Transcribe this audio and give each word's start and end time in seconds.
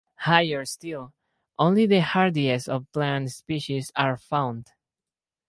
Higher 0.15 0.65
still, 0.65 1.13
only 1.59 1.85
the 1.85 2.01
hardiest 2.01 2.67
of 2.67 2.91
plant 2.91 3.29
species 3.31 3.91
are 3.95 4.17
found. 4.17 4.71